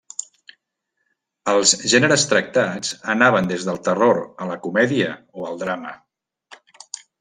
[1.53, 5.99] Els gèneres tractats anaven des del terror a la comèdia o el drama.